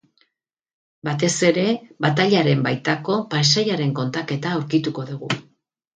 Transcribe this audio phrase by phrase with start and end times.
[1.09, 1.65] Batez ere
[2.05, 5.35] batailaren baitako paisaiaren kontaketa aurkituko dugu.